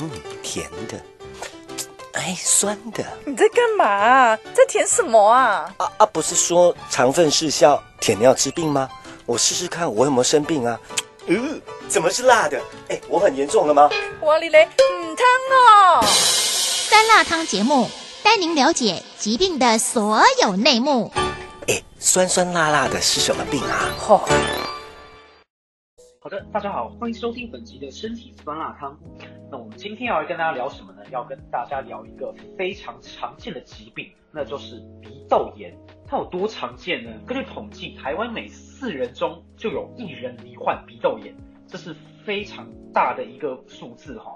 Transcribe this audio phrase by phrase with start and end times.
[0.00, 0.10] 嗯，
[0.42, 1.00] 甜的，
[2.12, 3.04] 哎，酸的。
[3.24, 4.36] 你在干嘛？
[4.54, 5.72] 在舔什么啊？
[5.76, 8.88] 啊啊，不是说肠粪失效，舔尿治病吗？
[9.26, 10.78] 我试试看，我有没有生病啊？
[11.26, 12.60] 嗯，怎么是辣的？
[12.88, 13.88] 哎，我很严重了吗？
[14.22, 15.26] 哇哩嘞，嗯汤
[16.02, 16.04] 哦。
[16.06, 17.88] 酸辣汤节目
[18.22, 21.12] 带您了解疾病的所有内幕。
[21.68, 23.88] 哎，酸酸辣辣的是什么病啊？
[23.98, 24.20] 嚯、
[26.24, 28.98] 好的，大家好，欢迎收听本集的身体酸辣汤。
[29.50, 31.02] 那我们今天要来跟大家聊什么呢？
[31.10, 35.76] 要跟大家聊一个非常常见的疾病，那就是鼻窦炎。
[36.06, 37.10] 它有多常见呢？
[37.26, 41.94] 根据统计，台湾每四人中就有一人罹患鼻窦炎，这是
[42.24, 44.34] 非常大的一个数字哈。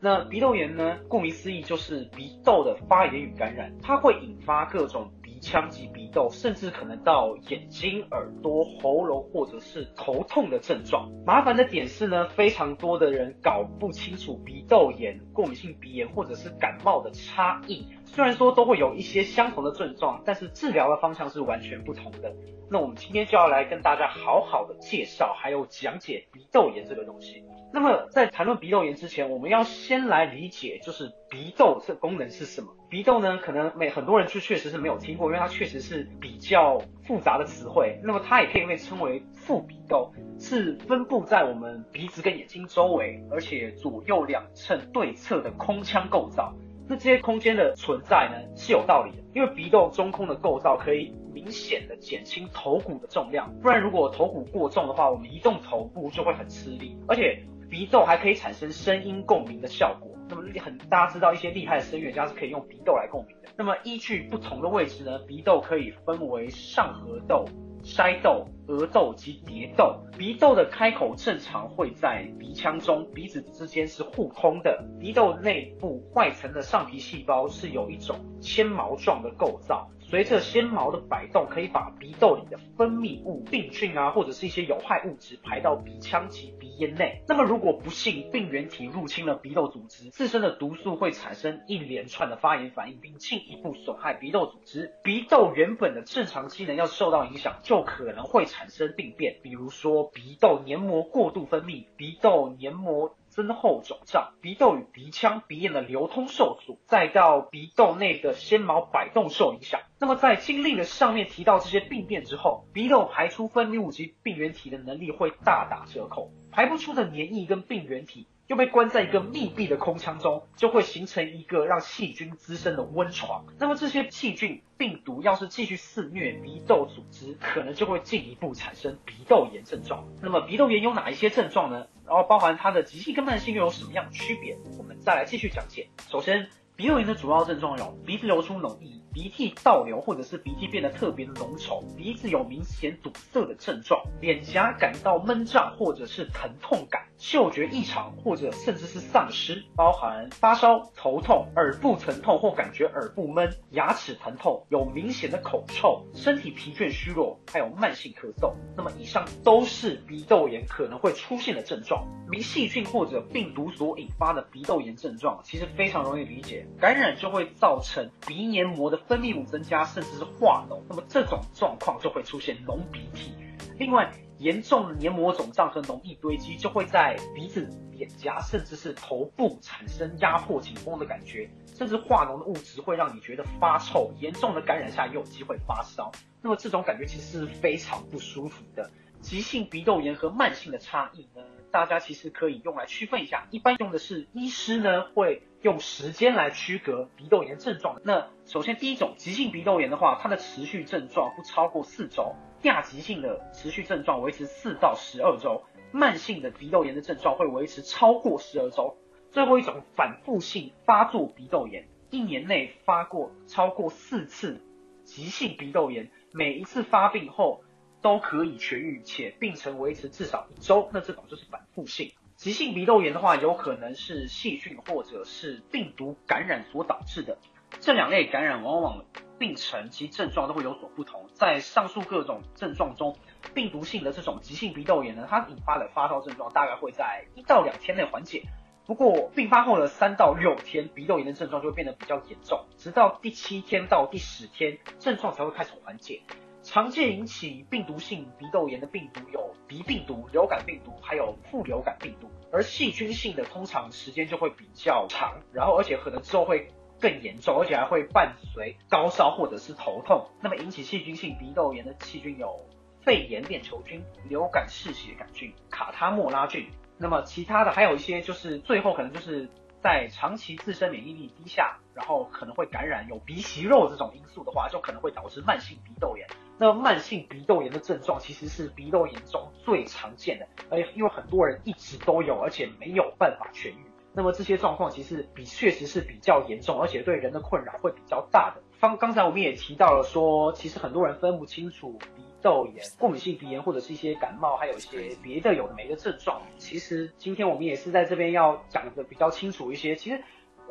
[0.00, 5.10] 那鼻窦炎呢，顾名思义就是鼻窦的发炎与感染，它会引发各种
[5.42, 11.10] 鼻腔及鼻窦，甚至可能到眼睛、耳朵、喉咙或者是头痛的症状。
[11.26, 17.88] 麻烦的点是呢，非常多的人搞不清楚鼻窦炎、过敏性鼻炎或者是感冒的差异。
[18.04, 22.32] 虽然说都会有一些相同的症状，但是治疗的方向是完全不同的。
[22.70, 27.42] 那我们今天就要来跟大家好好的介绍，还有讲解鼻窦炎这个东西。
[27.72, 32.68] 那么在谈论鼻窦炎之前，我们要先来理解，就是鼻窦这功能是什么。
[32.90, 37.98] 鼻窦呢，可能每很多人就确实是没有听过，因为它确实是比较复杂的词汇。
[38.04, 46.52] 那么它也可以被称为副鼻窦，是分布在我们鼻子跟眼睛周围，而且左右两侧对侧的空腔构造。
[46.88, 60.14] 那这些空间的存在呢是有道理的，因为鼻窦中空的构造可以明显的减轻头骨的重量，不然如果头骨过重的话，我们移动头部就会很吃力，而且鼻窦还可以产生声音共鸣的效果。
[60.28, 63.48] 那么很大家知道一些厉害的声乐家是可以用鼻窦来共鸣的。
[63.56, 67.46] 那么依据不同的位置呢，鼻窦可以分为上颌窦、
[67.82, 70.00] 筛窦、额窦及蝶窦。
[70.16, 74.84] 鼻窦的开口正常会在鼻腔中，鼻子之间是互通的。
[75.00, 79.88] 鼻窦内部外层的上皮细胞是有一种纤毛状的构造。
[80.00, 87.22] 随着纤毛的摆动，可以把鼻窦里的分泌物、病菌啊，或者是一些有害物质排到鼻腔及鼻咽内。
[87.26, 94.92] 那么，如果不幸病原体入侵了鼻窦组织，自身的毒素会产生一连串的发炎反应，并进一步损害鼻窦组织。
[95.02, 103.16] 鼻窦原本的正常机能要受到影响，就可能会产生病变，比如说鼻窦黏膜过度分泌、鼻窦黏膜。
[103.32, 109.80] 增厚肿胀，鼻窦与鼻腔、鼻咽的流通受阻，再到鼻窦内的纤毛摆动受影响。
[109.98, 123.46] 那么在经历了上面提到这些病变之后，鼻窦排出分泌物及病原体的能力会大打折扣，排不出的黏液跟病原体又被关在一个密闭的空腔中，就会形成一个让细菌滋生的温床。
[123.58, 130.06] 那么这些细菌、病毒要是继续肆虐鼻窦组织，可能就会进一步产生鼻窦炎症状。
[130.20, 131.86] 那么鼻窦炎有哪一些症状呢？
[132.06, 134.54] 然后包含它的急性跟慢性又有什么样的区别？
[134.76, 135.88] 我们再来继续讲解。
[136.10, 158.54] 首先，鼻窦炎的主要症状有鼻子流出脓液、鼻涕倒流或者是鼻涕变得特别浓稠、鼻子有明显堵塞的症状、脸颊感到闷胀或者是疼痛感、嗅觉异常或者甚至是丧失，包含发烧、头痛、耳部疼痛或感觉耳部闷、牙齿疼痛、有明显的口臭、身体疲倦虚弱，还有慢性咳嗽。
[158.76, 162.06] 那么以上都是鼻窦炎可能会出现的症状。
[162.32, 170.80] 由细菌或者病毒所引发的鼻窦炎症状，其实非常容易理解，感染就会造成鼻黏膜的分泌物增加，甚至是化脓。
[170.88, 173.34] 那么这种状况就会出现脓鼻涕。
[173.78, 184.12] 另外，严重的黏膜肿胀和脓液堆积，就会在鼻子、脸颊甚至是头部产生压迫、紧绷的感觉，甚至化脓的物质会让你觉得发臭。
[184.18, 186.10] 严重的感染下，也有机会发烧。
[186.40, 188.90] 那么这种感觉其实是非常不舒服的。
[189.22, 193.46] 急性鼻窦炎和慢性的差异呢，大家其实可以用来区分一下。
[193.50, 198.00] 一般用的是医师呢会用时间来区隔鼻窦炎症状。
[198.04, 205.62] 那首先第一种急性鼻窦炎的话，它的持续症状不超过四周，亚急性的持续症状维持四到十二周，
[205.92, 208.96] 慢性的鼻窦炎的症状会维持超过十二周。
[209.30, 214.60] 最后一种反复性发作鼻窦炎，一年内发过超过四次
[215.04, 217.62] 急性鼻窦炎，每一次发病后。
[218.02, 222.12] 都可以痊愈，且病程维持至少一周，那这种就是反复性。
[222.36, 227.38] 急性鼻窦炎的话，有可能是细菌或者是病毒感染所导致的。
[227.80, 229.04] 这两类感染往往
[229.38, 231.28] 病程及症状都会有所不同。
[231.34, 233.16] 在上述各种症状中，
[233.54, 238.42] 病毒性的这种急性鼻窦炎呢，它引发的发烧症状大概会在一到两天内缓解。
[238.84, 246.20] 不过并发后的三到六天，鼻窦炎的症状就会变得比较严重，直到第七天到第十天，症状才会开始缓解。
[246.62, 252.30] 常见引起病毒性鼻窦炎的病毒有鼻病毒、流感病毒，还有副流感病毒。
[252.52, 256.68] 而细菌性的通常时间就会比较长，然后而且可能之后会
[257.00, 260.28] 更严重，而且还会伴随高烧或者是头痛。
[260.40, 262.64] 那么引起细菌性鼻窦炎的细菌有
[263.00, 266.70] 肺炎链球菌、流感嗜血杆菌、卡他莫拉菌。
[266.98, 269.48] 那么其他的还有一些就是最后可能就是
[269.82, 276.28] 在长期自身免疫力低下，然后可能会感染有鼻息肉这种因素的话，就可能会导致慢性鼻窦炎。
[276.58, 283.76] 那慢性鼻窦炎的症状其实是鼻窦炎中最常见的，而因为很多人一直都有，而且没有办法痊愈。
[284.14, 288.62] 那么这些状况其实比确实是比较严重，而且对人的困扰会比较大的。
[288.78, 296.42] 方刚才我们也提到了说，其实很多人分不清楚鼻窦炎、过敏性鼻炎或者是一些感冒，还有一些别的有的没的症状。
[296.58, 299.96] 其实今天我们也是在这边要讲的比较清楚一些。
[299.96, 300.22] 其实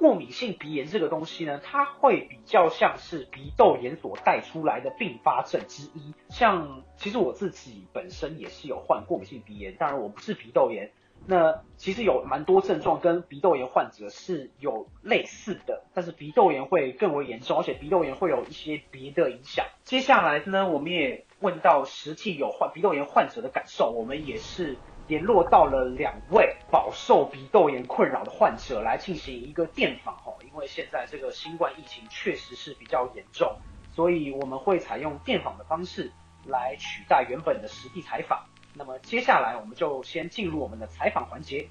[0.02, 6.16] 过敏性鼻炎这个东西呢，它会比较像是鼻窦炎所带出来的并发症之一。
[6.28, 10.92] 像其实我自己本身也是有患过敏性鼻炎，当然我不是鼻窦炎。
[11.28, 19.68] 那其实有蛮多症状跟鼻窦炎患者是有类似的，但是鼻窦炎会更为严重，而且鼻窦炎会有一些别的影响。
[19.84, 24.78] 接下来呢，我们也问到实际有患鼻窦炎患者的感受，我们也是
[25.12, 33.54] 联络到了两位饱受鼻窦炎困扰的患者来进行一个电访哦，因为现在这个新冠疫情确实是比较严重，
[33.94, 36.10] 所以我们会采用电访的方式
[36.46, 38.46] 来取代原本的实地采访。
[38.74, 41.68] 那么接下来我们就先进入我们的采访环节。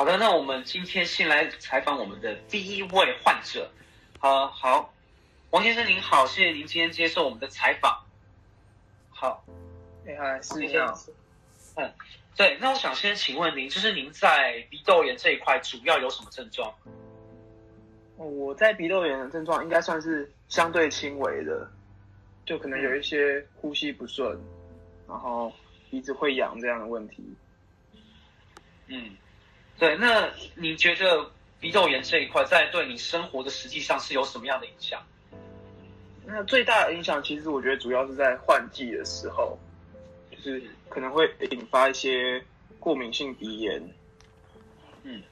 [0.00, 3.70] 好的，那我们今天先来采访我们的第一位患者。
[4.18, 4.94] 好，好，
[5.50, 8.02] 王先生您好，谢谢您今天接受我们的采访。
[9.10, 9.44] 好，
[10.06, 11.02] 哎嗨，是你这样好。
[11.76, 11.92] 嗯，
[12.34, 16.72] 对，那我想先请问您，就是您在鼻窦炎这一块主要有什么症状？
[18.16, 21.70] 哦我在鼻窦炎的症状应该算是相对轻微的，
[22.46, 24.40] 就可能有一些呼吸不顺，
[25.06, 25.52] 然后
[25.90, 27.22] 鼻子会痒这样的问题。
[28.86, 29.10] 嗯，
[29.80, 35.02] 对，那你觉得鼻窦炎这一块在对你生活的实际上是有什么样的影响？
[36.26, 39.58] 那最大的影响其实我觉得主要是在换季的时候，
[40.30, 42.44] 就是可能会引发一些
[42.78, 43.82] 过敏性鼻炎，
[45.02, 45.22] 嗯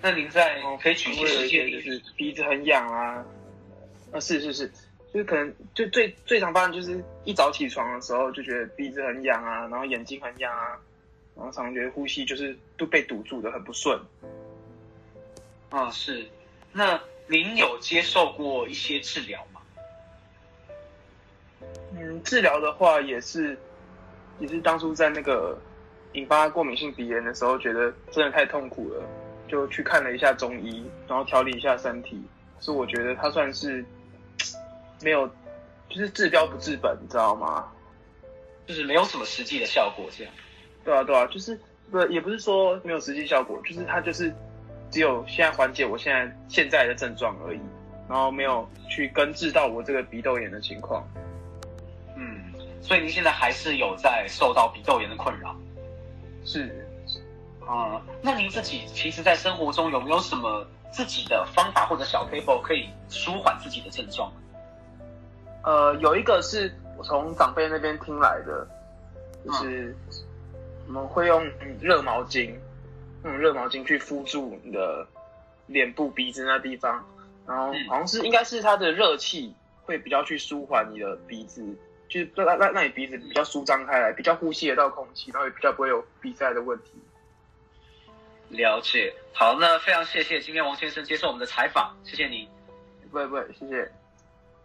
[0.00, 1.16] 那您在可以举一？
[1.48, 3.24] 些就是鼻子很痒啊，
[4.12, 4.68] 啊是是是，
[5.12, 10.78] 就是可能就最最常发生就是一早起床的时候就觉得鼻子很痒啊，然后眼睛很痒啊，
[11.36, 14.00] 然后常常觉得呼吸就是都被堵住的很不顺。
[15.70, 16.26] 啊，是。
[16.72, 19.60] 那您有接受过一些治疗吗？
[21.92, 23.58] 嗯，治疗的话也是，
[24.38, 25.58] 也是当初在那个
[26.12, 29.02] 引发过敏性鼻炎的时候，觉得真的太痛苦了，
[29.48, 32.22] 就去看了一下中医，然后调理一下身体。
[32.60, 33.84] 所以我觉得它算是
[35.02, 35.26] 没有，
[35.88, 37.70] 就是治标不治本，你知道吗？
[38.66, 40.32] 就是没有什么实际的效果，这样。
[40.86, 41.58] 对啊，对啊，就是
[41.90, 44.32] 不也不是说没有实际效果，就是它就是
[44.90, 47.60] 只有现在缓解我现在现在的症状而已，
[48.08, 51.04] 然后没有去根治到我这个鼻窦炎的情况。
[52.16, 55.54] 嗯，所以您现在还是有在受到鼻窦炎的困扰
[56.44, 56.86] 是，
[57.66, 64.32] 啊、那您自己其实，在生活中有没有什么自己的方法或者小 paper 可以舒缓自己的症状？
[65.64, 68.66] 呃，有一个是我从长辈那边听来的，
[69.44, 69.96] 就是
[70.86, 72.54] 我们会用嗯热毛巾，
[73.24, 75.06] 用热毛巾去敷住你的
[75.66, 77.04] 脸部、鼻子那地方，
[77.46, 81.62] 然后嗯好像是应该是它的热气会比较去舒缓你的鼻子，
[82.08, 86.92] 就是让让让你鼻子比较舒张开来，比较呼吸得到空气，然后也比较不会有鼻塞的问题。
[88.48, 89.12] 了解。
[89.32, 92.48] 好，那非常谢谢今天王先生接受我们的采访，谢谢你，
[93.10, 93.92] 不会不会，谢谢。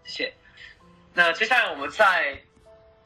[0.03, 0.33] 谢谢。
[1.13, 2.39] 那接下来我们再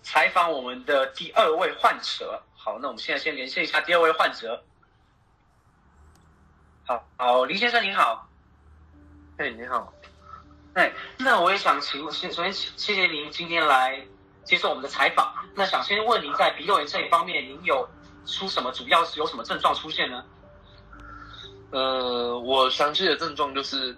[0.04, 2.42] 采访我们的第二位患者。
[2.66, 4.64] 好，那我们现在先连线一下第二位患者。
[6.84, 8.28] 好，好，林先生您好。
[9.38, 9.94] 哎，你好。
[10.74, 14.04] 哎，那我也想请问，先首先谢谢您今天来
[14.44, 15.32] 接受我们的采访。
[15.54, 17.88] 那想先问您在鼻窦炎这一方面，您有
[18.26, 20.26] 出什么主要是有什么症状出现呢？
[21.70, 23.96] 呃，我详细的症状就是，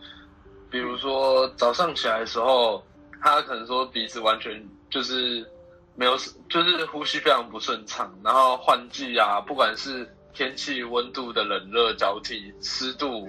[0.69, 2.85] 比如说早上起来的时候，
[3.21, 5.49] 他可能说鼻子完全就是
[5.97, 6.15] 没有，
[6.47, 13.27] 就是呼吸非常不顺畅，然后换季啊，不管是天气温度的冷热交替、湿度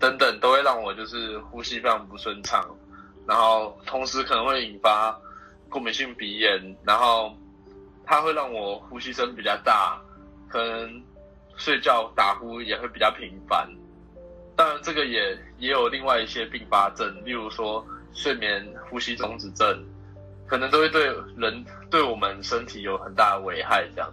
[0.00, 2.68] 等等，都会让我就是呼吸非常不顺畅，
[3.24, 5.16] 然后同时可能会引发
[5.68, 7.32] 过敏性鼻炎，然后
[8.04, 9.96] 它会让我呼吸声比较大，
[10.48, 11.00] 可能
[11.56, 13.68] 睡觉打呼也会比较频繁。
[14.56, 19.86] 当然，这个也也有另外一些并发症，例如说睡眠呼吸中止症，
[20.48, 23.86] 可能都会对人对我们身体有很大的危害。
[23.94, 24.12] 这样，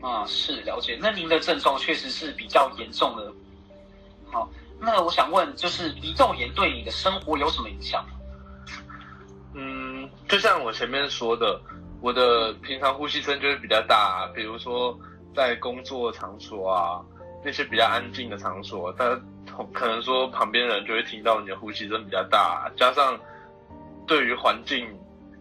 [0.00, 0.96] 啊，是了解。
[1.00, 3.32] 那您的症状确实是比较严重的。
[4.30, 4.48] 好，
[4.80, 8.06] 那我想问，就是鼻窦炎对你的生活有什么影响？
[9.54, 11.60] 嗯，就像我前面说的，
[12.00, 14.98] 我的平常呼吸声就会比较大，比如说
[15.34, 17.02] 在工作场所啊。
[17.44, 19.20] 那些比较安静的场所，他
[19.72, 23.18] 可能说旁边人就会听到你的呼吸声比较大，加上
[24.12, 24.86] 对于环境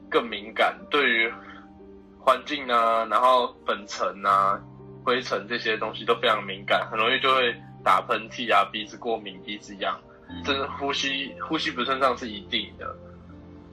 [0.10, 1.30] 更敏感，对于
[2.18, 4.58] 环境啊，然后粉尘啊、
[5.04, 10.00] 灰尘这些东西都非常敏感，很容易就会打喷嚏啊、鼻子过敏、鼻子痒，
[10.46, 12.96] 这呼吸呼吸不顺畅是一定的。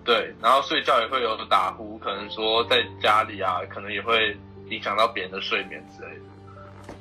[0.05, 4.37] 对，然后睡觉也会有打呼，可能说在家里啊，可能也会
[4.69, 6.95] 影响到别人的睡眠之类的。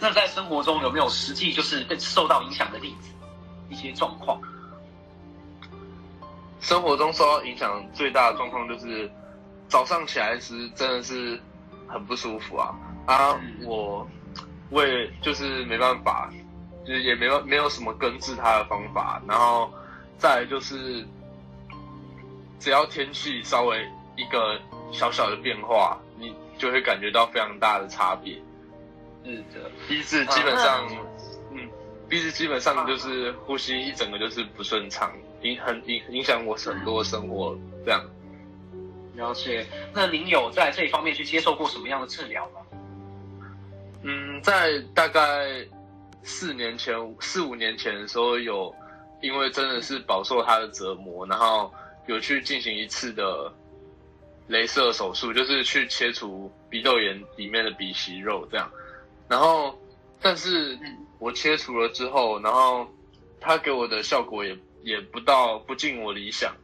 [0.00, 3.10] 那在生活中有没有实际就是被受到影响的例子？
[3.68, 4.40] 一些状况？
[6.64, 9.10] 生活中受到影响最大的状况就是
[9.68, 11.38] 早上起来时真的是
[11.86, 13.38] 很不舒服啊啊！
[13.66, 14.08] 我
[14.70, 16.32] 为就是没办法，
[16.86, 19.20] 就是也没有没有什么根治它的方法。
[19.28, 19.70] 然后
[20.16, 21.06] 再就是
[22.58, 24.58] 只要天气稍微一个
[24.90, 28.40] 小小的变化，你就会感觉到非常大的差别。
[29.22, 30.96] 是的，鼻子基本上，嗯，
[32.14, 38.00] 鼻子基本上就是呼吸一整个就是不顺畅，影很影影响我很多生活这样。
[39.16, 39.66] 了解。
[39.92, 42.60] 那您有在这一方面去接受过什么样的治疗吗？
[44.02, 45.66] 嗯，在大概
[46.22, 48.72] 四年前、四五年前的时候，有
[49.20, 51.74] 因为真的是饱受它的折磨，然后
[52.06, 53.52] 有去进行一次的
[54.48, 58.70] 镭射手术，就是去切除鼻窦炎里面的鼻息肉这样。
[59.26, 59.76] 然后，
[60.20, 60.78] 但是
[61.24, 62.86] 我切除了之后，然后
[63.40, 66.54] 他给我的效果也也不到不尽我理想。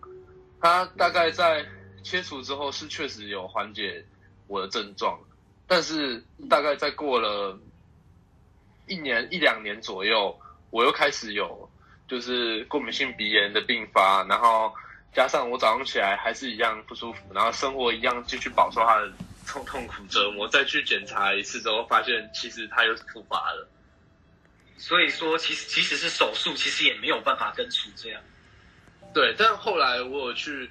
[0.60, 1.64] 他大概在
[2.02, 4.04] 切除之后是确实有缓解
[4.48, 5.18] 我的症状，
[5.66, 7.58] 但是大概在过了
[8.86, 10.38] 一年一两年左右，
[10.68, 11.66] 我又开始有
[12.06, 14.70] 就是过敏性鼻炎的并发，然后
[15.14, 19.10] 加上我早上起来还是一样不舒服，然后生活一样继续饱受他的。
[19.46, 23.66] 痛痛苦折磨，再去检查一次之后，发现其实它又是复发了。
[24.80, 28.20] 所以说，其实即使是手术，其实也没有办法根除这样。
[29.14, 30.68] 对，但后来我有去，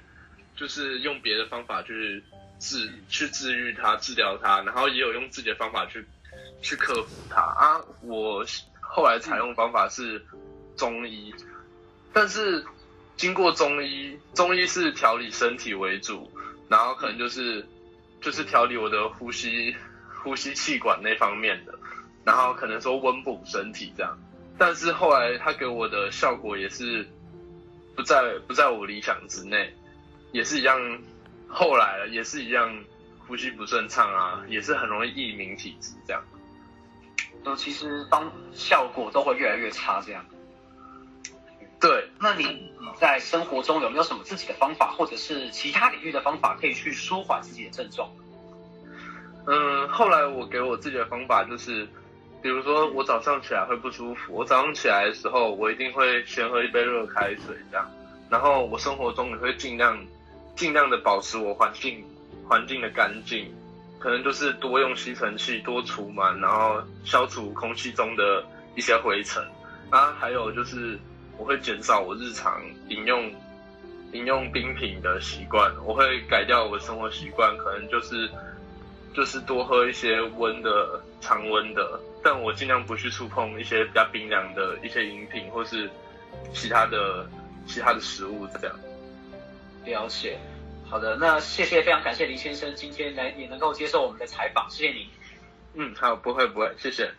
[0.56, 2.22] 就是用别的方法去
[2.58, 6.04] 治，去治愈它，治疗它，然后也有用自己的方法去
[6.60, 7.80] 去克服它啊。
[8.02, 8.44] 我
[8.80, 10.20] 后来采用方法是
[10.76, 11.32] 中医，
[12.12, 12.62] 但是
[13.16, 16.30] 经过中医，中医是调理身体为主，
[16.68, 17.64] 然后可能就是。
[18.22, 19.74] 就是调理我的呼吸、
[20.22, 21.72] 呼吸气管那方面的，
[22.30, 24.16] 然后可能说温补身体这样，
[24.56, 27.04] 但是后来他给我的效果也是
[27.96, 29.74] 不在不在我理想之内，
[30.30, 30.78] 也是一样，
[31.48, 32.72] 后来也是一样，
[33.26, 36.22] 呼吸不顺畅啊，也是很容易易敏体质这样，
[37.42, 40.24] 都其实帮效果都会越来越差这样。
[41.80, 48.08] 对，那你在生活中有没有什么自己的方法，或者是其他领域的方法，可以去舒缓自己的症状？
[49.48, 51.88] 嗯，后来我给我自己的方法就是，
[52.42, 57.90] 比如说我早上起来会不舒服，我早上起来的时候，我一定会先喝一杯热开水这样，
[58.28, 59.98] 然后我生活中也会尽量
[60.56, 62.04] 尽量的保持我环境
[62.48, 63.52] 环境的干净，
[63.98, 68.44] 可能就是多用吸尘器，多除螨，然后消除空气中的
[68.74, 69.42] 一些灰尘
[69.90, 70.98] 啊，还有就是。
[71.38, 73.32] 我会减少我日常饮用
[74.12, 78.28] 饮用冰品的习惯，我会改掉我生活习惯，可能就是
[79.14, 85.90] 就是多喝一些温的常温的，但我尽量不去触碰一些比较冰凉的一些饮品或是
[86.52, 87.28] 其他的
[87.66, 88.78] 其他的食物这样。
[89.84, 90.38] 了解，
[90.88, 95.08] 好的，那谢谢，非常感谢林先生今天来也能够接受我们的采访，谢谢你。
[95.74, 97.10] 嗯，好，不会不会，谢谢。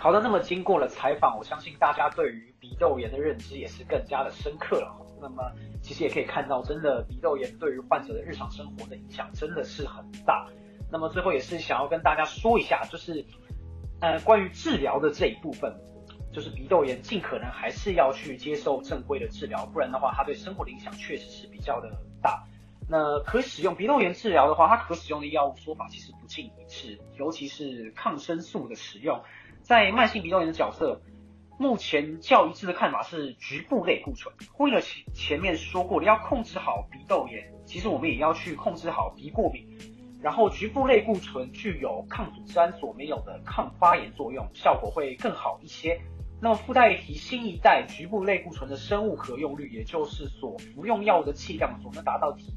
[0.00, 4.94] 好的，那么经过了采访，我相信大家对于鼻窦炎的认知也是更加的深刻了。
[5.20, 5.42] 那么
[5.82, 10.46] 其实也可以看到，真的鼻窦炎对于患者的日常生活的影响真的是很大。
[10.90, 13.24] 那么最后也是想要跟大家说一下，就是
[14.00, 15.74] 呃关于治疗的这一部分，
[16.32, 21.90] 就是鼻窦炎尽可能还是要去接受正规的治疗，不然的话它对生活的影响确实是比较的
[22.22, 22.44] 大。
[22.90, 29.20] 那可使用鼻窦炎治疗的话，它可使用的药物说法其实不尽一致，尤其是抗生素的使用，
[29.68, 31.02] 在慢性鼻窦炎的角色。
[31.58, 34.34] 目前较一致的看法是局部类固醇。
[34.50, 39.68] 呼应了前前面说过的，要控制好鼻窦炎，其实我们也要去控制好鼻过敏。
[40.22, 46.00] 然后局部类固醇具有抗组织胺所没有的抗发炎作用，效果会更好一些。
[46.40, 52.54] 那么附带一提，新一代局部类固醇的生物可用率，也就是所服用药物的剂量所能达到体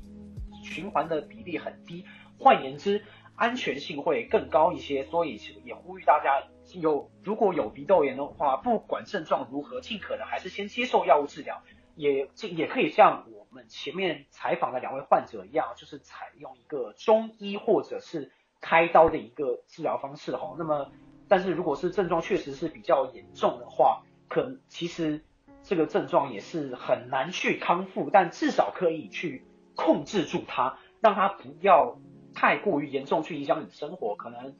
[0.63, 2.05] 循环的比例很低，
[2.39, 3.03] 换言之，
[3.35, 5.03] 安全性会更高一些。
[5.03, 6.47] 所以也呼吁大家。
[6.73, 11.61] 有如果有鼻窦炎的话，不管症状如何，尽可能还是先接受药物治疗，
[11.95, 20.55] 也这也可以像我们前面采访的两位患者一样，就是采用一个中医或者是开刀的一个治疗方式哈。
[20.57, 20.91] 那么，
[21.27, 25.23] 但是如果是症状确实是比较严重的话，可其实
[25.63, 31.99] 这个症状也是很难去康复，但至少可以去控制住它，让它不要
[32.33, 34.55] 太过于严重，去影响你的生活，可能。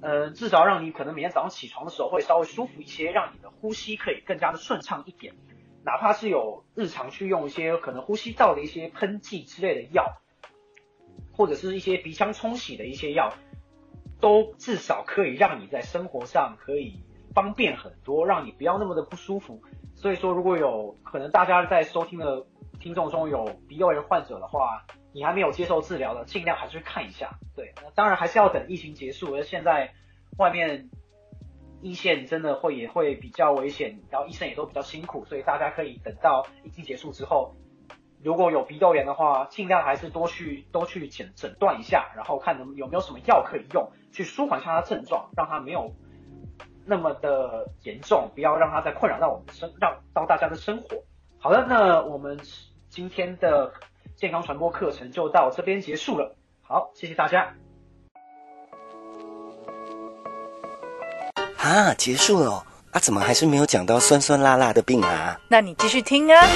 [0.00, 5.34] 呃，至少让你可能每天早上起床的时候会稍微舒服一些，让你的呼吸可以更加的顺畅一点。
[5.84, 10.16] 哪怕是有日常去用一些可能呼吸道的一些喷剂之类的药，
[11.32, 13.34] 或者是一些鼻腔冲洗的一些药，
[14.20, 17.02] 都至少可以让你在生活上可以
[17.34, 19.62] 方便很多，让你不要那么的不舒服。
[19.94, 22.46] 所以说，如果有可能大家在收听的
[22.80, 27.38] 听众中有鼻窦炎患者的话，你还没有接受治疗的，尽量还是去看一下。
[27.54, 29.32] 对，那当然还是要等疫情结束。
[29.36, 29.94] 而现在
[30.38, 30.90] 外面
[31.80, 37.54] 一线真的会也会比较危险，然后医生也都比较辛苦，所以大家可以等到疫情结束之后，
[38.24, 45.94] 如果有鼻窦炎的话，尽量还是多去多去诊诊断一下，然后看能有没有什么药可以用，去舒缓一下他症状，让他没有
[46.84, 51.04] 那么的严重，不要让他再困扰到我们生，让到大家的生活。
[51.38, 52.40] 好的，那我们
[52.88, 53.72] 今天的。
[54.16, 57.52] 健康传播课程就到这边结束了，好，谢谢大家。
[61.56, 63.00] 啊，结束了啊？
[63.00, 65.36] 怎么还是没有讲到酸酸辣辣的病啊？
[65.48, 66.46] 那你继续听啊。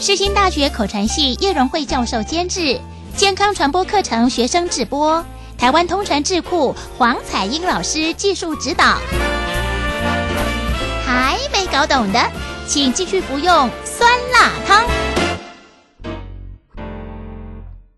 [0.00, 2.80] 世新大学口传系叶荣惠教授监制，
[3.16, 5.24] 健康传播课程学生直播，
[5.56, 8.98] 台湾通传智库黄彩英老师技术指导。
[11.06, 12.18] 还没搞懂的，
[12.66, 14.84] 请继续服用酸辣汤。